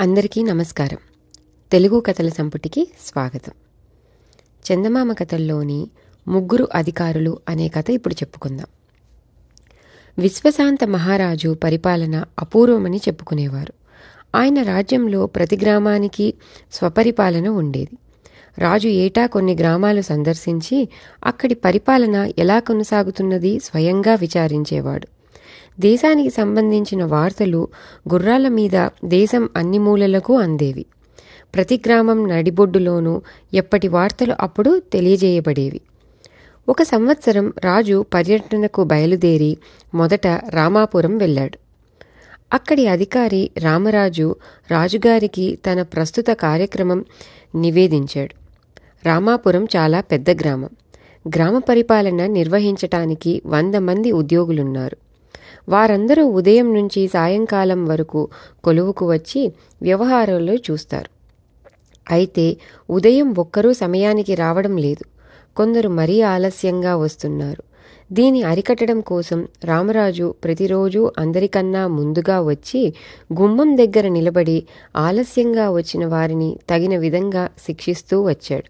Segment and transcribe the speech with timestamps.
[0.00, 0.98] అందరికీ నమస్కారం.
[1.72, 3.52] తెలుగు కథల సంపుటికి స్వాగతం.
[4.72, 5.90] చందమామ కథల్లోని
[6.28, 8.66] ముగ్గురు అధికారులు అనే కథ ఇప్పుడు చెప్పుకుందాం.
[10.18, 13.72] విశ్వశాంత మహారాజు పరిపాలన అపూర్వమని చెప్పుకునేవారు.
[14.36, 16.34] ఆయన రాజ్యంలో ప్రతి గ్రామానికి
[16.72, 17.98] స్వపరిపాలన ఉండేది.
[18.58, 20.88] రాజు ఏటా కొన్ని గ్రామాలు సందర్శించి
[21.24, 25.08] అక్కడి పరిపాలన ఎలా కొనసాగుతున్నది స్వయంగా విచారించేవాడు.
[25.80, 27.68] దేశానికి సంబంధించిన వార్తలు
[28.12, 30.84] గుర్రాల మీద దేశం అన్ని మూలలకు అందేవి.
[31.54, 33.22] ప్రతి గ్రామం నడిబొడ్డులోనూ
[33.54, 35.80] ఎప్పటి వార్తలు అప్పుడు తెలియజేయబడేవి.
[36.68, 39.56] ఒక సంవత్సరం రాజు పర్యటనకు బయలుదేరి
[39.94, 41.58] మొదట రామాపురం వెళ్ళాడు.
[42.52, 44.36] అక్కడి అధికారి రామరాజు
[44.70, 47.04] రాజుగారికి తన ప్రస్తుత కార్యక్రమం
[47.54, 48.34] నివేదించాడు.
[49.06, 50.70] రామాపురం చాలా పెద్ద గ్రామం.
[51.28, 55.09] గ్రామ పరిపాలన నిర్వహించటానికి వంద మంది ఉద్యోగులున్నారు.
[55.68, 58.28] వారందరూ ఉదయం నుంచి సాయంకాలం వరకు
[58.64, 61.10] కొలువుకు వచ్చి వ్యవహారంలో చూస్తారు.
[62.10, 62.56] అయితే
[62.90, 65.04] ఉదయం ఒక్కరూ సమయానికి రావడం లేదు.
[65.56, 67.62] కొందరు మరీ ఆలస్యంగా వస్తున్నారు.
[68.12, 72.94] దీని అరికట్టడం కోసం రామరాజు ప్రతిరోజు అందరికన్నా ముందుగా వచ్చి
[73.32, 74.66] గుమ్మం దగ్గర నిలబడి
[74.96, 78.68] ఆలస్యంగా వచ్చిన వారిని తగిన విధంగా శిక్షిస్తూ వచ్చాడు.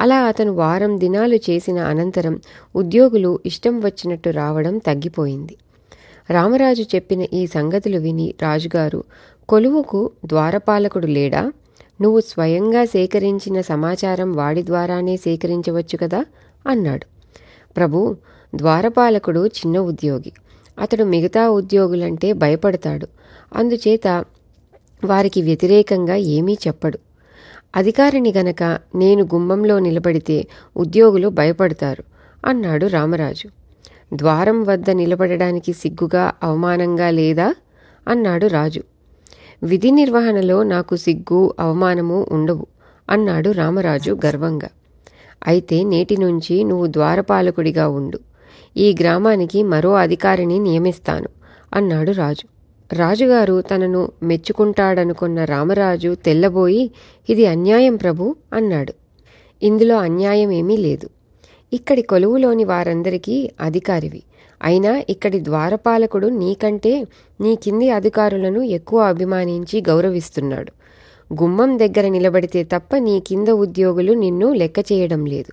[0.00, 2.40] అలా అతను వారం దినాలు చేసిన అనంతరం
[2.76, 5.56] ఉద్యోగులు ఇష్టం వచ్చినట్టు రావడం తగ్గిపోయింది.
[6.30, 9.04] రామరాజు చెప్పిన ఈ సంగతులు విని రాజుగారు
[9.48, 11.52] కొలువుకు ద్వారపాలకుడు లేడా?
[12.00, 16.24] నువ్వు స్వయంగా సేకరించిన సమాచారం వాడి ద్వారానే సేకరించవచ్చు కదా?
[16.66, 17.06] అన్నాడు.
[17.76, 18.16] ప్రభు
[18.54, 20.32] ద్వారపాలకుడు చిన్న ఉద్యోగి.
[20.78, 23.08] అతడు మిగతా ఉద్యోగులంటే భయపడతాడు.
[23.54, 24.24] అందుచేత
[25.04, 26.98] వారికి వ్యతిరేకంగా ఏమీ చెప్పడు.
[27.76, 28.62] అధికారిని గనక
[28.94, 32.04] నేను గుమ్మంలో నిలబడితే ఉద్యోగులు భయపడతారు
[32.46, 33.65] అన్నాడు రామరాజు.
[34.12, 37.54] ద్వారం వద్ద నిలబడడానికి సిగ్గుగా అవమానంగా లేదా?
[38.08, 38.82] అన్నాడు రాజు.
[39.62, 42.66] విధి నిర్వహణలో నాకు సిగ్గు అవమానము ఉండవు
[43.10, 44.68] అన్నాడు రామరాజు గర్వంగా.
[45.46, 48.18] అయితే నేటి నుంచి నువ్వు ద్వారపాలకుడిగా ఉండు.
[48.76, 51.28] ఈ గ్రామానికి మరో అధికారిని నియమిస్తాను
[51.74, 52.48] అన్నాడు రాజు.
[52.94, 56.90] రాజుగారు తనను మెచ్చుకుంటాడనుకున్న రామరాజు తెల్లబోయి
[57.30, 58.92] ఇది అన్యాయం ప్రభు అన్నాడు.
[59.62, 61.08] ఇందులో అన్యాయం ఏమీ లేదు.
[61.72, 64.22] ఇక్కడి కొలువులోని వారందరికీ అధికారివి.
[64.62, 67.06] అయినా ఇక్కడి ద్వారపాలకుడు నీకంటే
[67.40, 70.72] నీ కింది అధికారులను ఎక్కువ అభిమానించి గౌరవిస్తున్నాడు.
[71.42, 75.52] గుమ్మం దగ్గర నిలబడితే తప్ప నీ కింద ఉద్యోగులు నిన్ను లెక్క చేయడం లేదు.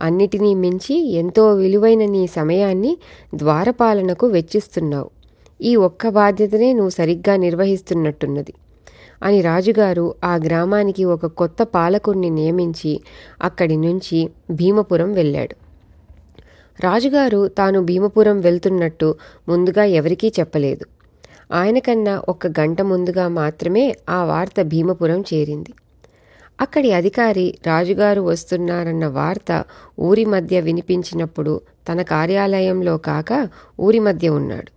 [0.00, 2.96] అన్నిటినీ మించి ఎంతో విలువైన నీ సమయాన్ని
[3.34, 5.10] ద్వారపాలనకు వెచ్చిస్తున్నావు.
[5.60, 8.52] ఈ ఒక్క బాధ్యతనే నువ్వు సరిగ్గా నిర్వహిస్తున్నట్టున్నది.
[9.22, 13.00] అని రాజుగారు ఆ గ్రామానికి ఒక కొత్త పాలకుణ్ణి నియమించి
[13.42, 15.56] అక్కడి నుంచి భీమపురం వెళ్ళాడు.
[16.80, 19.14] రాజుగారు తాను భీమపురం వెళ్తున్నట్టు
[19.48, 20.86] ముందుగా ఎవరికీ చెప్పలేదు.
[21.52, 25.72] ఆయనకన్నా ఒక గంట ముందుగా మాత్రమే ఆ వార్త భీమపురం చేరింది.
[26.60, 29.64] అక్కడి అధికారి రాజుగారు వస్తున్నారన్న వార్త
[30.00, 31.60] ఊరి మధ్య వినిపించినప్పుడు
[31.92, 33.48] తన కార్యాలయంలో కాక
[33.80, 34.75] ఊరి మధ్య ఉన్నాడు.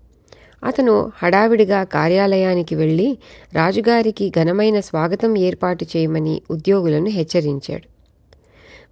[0.63, 3.17] అతను హడావిడిగా కార్యాలయానికి వెళ్ళి
[3.53, 7.99] రాజుగారికి ఘనమైన స్వాగతం ఏర్పాటు చేయమని ఉద్యోగులను హెచ్చరించాడు.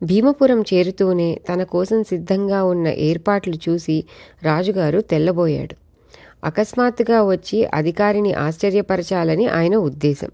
[0.05, 4.03] భీమపురం చేరుతూనే తన కోసం సిద్ధంగా ఉన్న ఏర్పాట్లు చూసి
[4.43, 5.75] రాజుగారు తెల్లబోయాడు.
[6.43, 10.31] అకస్మాత్తుగా వచ్చి అధికారిని ఆశ్చర్యపరచాలని ఆయన ఉద్దేశం.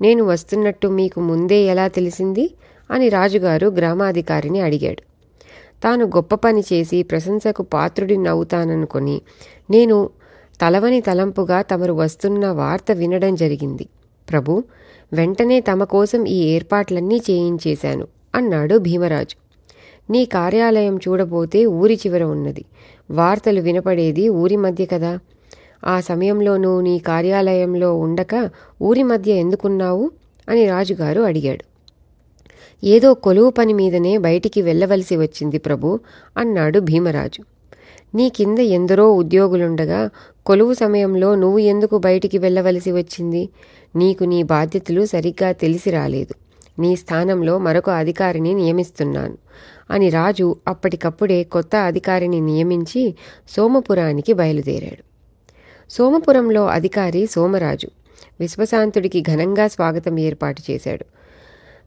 [0.00, 2.50] నేను వస్తున్నట్టు మీకు ముందే ఎలా తెలిసింది?
[2.90, 5.02] అని రాజుగారు గ్రామాధికారిని అడిగాడు.
[5.82, 9.20] తాను గొప్ప పని చేసి ప్రశంసకు పాత్రుడి నవ్వుతాననుకొని
[9.70, 10.10] నేను
[10.62, 13.86] తలవని తలంపుగా తమరు వస్తున్న వార్త వినడం జరిగింది.
[14.30, 14.64] ప్రభు
[15.12, 19.36] వెంటనే తమ కోసం ఈ ఏర్పాట్లన్నీ చేయించేశాను అన్నాడు భీమరాజు.
[20.12, 22.64] నీ కార్యాలయం చూడబోతే ఊరి చివర ఉన్నది.
[23.10, 25.18] వార్తలు వినపడేది ఊరి మధ్య కదా.
[25.86, 28.50] ఆ సమయంలోనూ నీ కార్యాలయంలో ఉండక
[28.82, 30.10] ఊరి మధ్య ఎందుకున్నావు?
[30.48, 31.64] అని రాజుగారు అడిగాడు.
[32.84, 36.00] ఏదో కొలువు పని మీదనే బయటికి వెళ్ళవలసి వచ్చింది ప్రభు
[36.36, 37.51] అన్నాడు భీమరాజు.
[38.14, 40.10] నీ కింద ఎందరో ఉద్యోగులుండగా
[40.46, 43.48] కొలువు సమయంలో నువ్వు ఎందుకు బయటికి వెళ్ళవలసి వచ్చింది?
[43.96, 46.34] నీకు నీ బాధ్యతలు సరిగ్గా తెలిసి రాలేదు.
[46.80, 49.38] నీ స్థానంలో మరొక అధికారిని నియమిస్తున్నాను.
[49.90, 53.14] అని రాజు అప్పటికప్పుడే కొత్త అధికారిని నియమించి
[53.56, 55.04] సోమపురానికి బయలుదేరాడు.
[55.90, 57.88] సోమపురంలో అధికారి సోమరాజు
[58.40, 61.04] విశ్వశాంతుడికి ఘనంగా స్వాగతం ఏర్పాటు చేశాడు.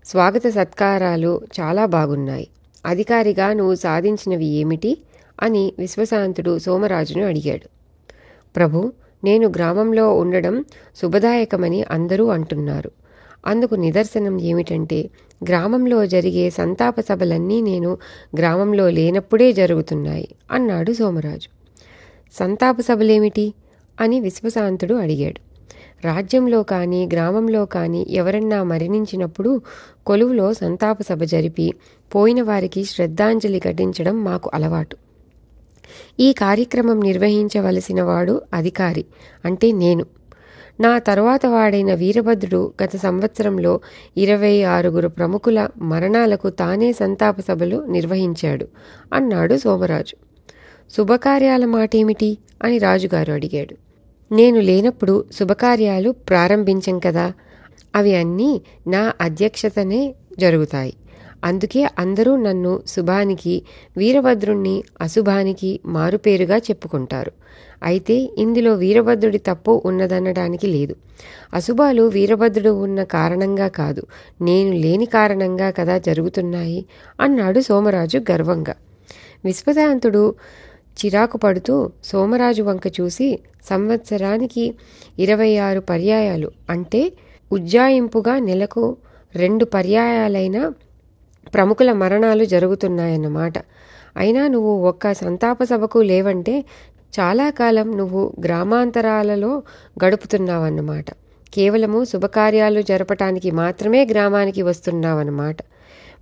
[0.06, 2.48] స్వాగత సత్కారాలు చాలా బాగున్నాయి.
[2.86, 4.98] అధికారిగా నువ్వు సాధించినవి ఏమిటి?
[5.42, 7.70] అని విశ్వశాంతుడు సోమరాజును అడిగాడు.
[8.56, 8.94] ప్రభు
[9.24, 10.66] నేను గ్రామంలో ఉండడం
[11.02, 12.92] శుభదాయకమని అందరూ అంటున్నారు.
[13.46, 15.10] అందుకు నిదర్శనం ఏమిటంటే
[15.48, 17.98] గ్రామంలో జరిగే సంతాప సభలన్నీ నేను
[18.38, 21.48] గ్రామంలో లేనప్పుడే జరుగుతున్నాయి అన్నాడు సోమరాజు.
[22.40, 23.54] సంతాప సభలేమిటి?
[24.02, 25.46] అని విశ్వశాంతుడు అడిగాడు.
[26.08, 29.62] రాజ్యంలో కానీ గ్రామంలో కానీ ఎవరన్నా మరణించినప్పుడు
[30.06, 31.74] కొలువులో సంతాప సభ జరిపి
[32.16, 34.98] పోయిన వారికి శ్రద్ధాంజలి ఘటించడం మాకు అలవాటు.
[36.20, 39.06] ఈ కార్యక్రమం నిర్వహించవలసిన వాడు అధికారి
[39.46, 40.06] అంటే నేను.
[40.80, 43.80] నా తరువాత వాడైన వీరభద్రుడు గత సంవత్సరంలో
[44.18, 48.68] ఇరవై ఆరుగురు ప్రముఖుల మరణాలకు తానే సంతాప సభలు నిర్వహించాడు
[49.14, 50.16] అన్నాడు సోమరాజు.
[50.98, 52.38] శుభకార్యాల మాటేమిటి?
[52.64, 53.76] అని రాజుగారు అడిగాడు.
[54.34, 57.34] నేను లేనప్పుడు శుభకార్యాలు ప్రారంభించం కదా?
[57.96, 60.94] అవి అన్నీ నా అధ్యక్షతనే జరుగుతాయి.
[61.46, 63.56] అందుకే అందరూ నన్ను శుభానికి
[63.98, 67.32] వీరభద్రుణ్ణి అశుభానికి మారుపేరుగా చెప్పుకుంటారు.
[67.84, 70.96] అయితే ఇందులో వీరభద్రుడి తప్పు ఉన్నదనడానికి లేదు.
[71.54, 74.04] అశుభాలు వీరభద్రుడు ఉన్న కారణంగా కాదు.
[74.42, 76.80] నేను లేని కారణంగా కదా జరుగుతున్నాయి
[77.20, 78.76] అన్నాడు సోమరాజు గర్వంగా.
[79.46, 80.24] విశ్వదాంతుడు
[81.00, 83.28] చిరాకు పడుతూ సోమరాజు వంక చూసి
[83.70, 84.64] సంవత్సరానికి
[85.20, 87.02] ఇరవై ఆరు పర్యాయాలు అంటే
[87.52, 88.84] ఉజ్జాయింపుగా నెలకు
[89.36, 90.58] రెండు పర్యాయాలైన
[91.54, 93.54] ప్రముఖుల మరణాలు జరుగుతున్నాయన్నమాట.
[94.18, 96.66] అయినా నువ్వు ఒక్క సంతాప సభకు లేవంటే
[97.20, 99.64] చాలా కాలం నువ్వు గ్రామాంతరాలలో
[100.06, 101.06] గడుపుతున్నావన్నమాట.
[101.54, 105.58] కేవలము శుభకార్యాలు జరపటానికి మాత్రమే గ్రామానికి వస్తున్నావన్నమాట.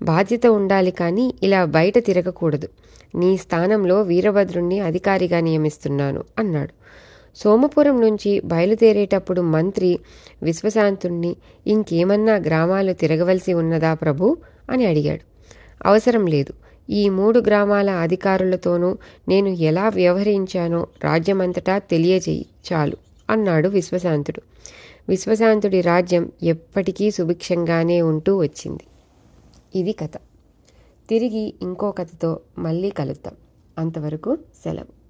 [0.01, 2.69] బాధ్యత ఉండాలి కానీ ఇలా బయట తిరగకూడదు.
[3.15, 6.73] నీ స్థానంలో వీరభద్రుణ్ణి అధికారిగా నియమిస్తున్నాను అన్నాడు.
[7.35, 9.99] సోమపురం నుంచి బయలుదేరేటప్పుడు మంత్రి
[10.43, 11.35] విశ్వశాంతుణ్ణి
[11.67, 14.37] ఇంకేమన్నా గ్రామాలు తిరగవలసి ఉన్నదా ప్రభు?
[14.69, 15.21] అని అడిగాడు.
[15.87, 16.53] అవసరం లేదు.
[16.89, 22.97] ఈ మూడు గ్రామాల అధికారులతోనూ నేను ఎలా వ్యవహరించానో రాజ్యమంతటా తెలియజేయి చాలు
[23.29, 24.41] అన్నాడు విశ్వశాంతుడు.
[25.09, 28.83] విశ్వశాంతుడి రాజ్యం ఎప్పటికీ సుభిక్షంగానే ఉంటూ వచ్చింది.
[29.79, 30.11] ఇది కథ.
[31.09, 33.33] తిరిగి ఇంకో కథతో మళ్ళీ కలుద్దాం.
[33.77, 35.02] అంతవరకు సెలవు.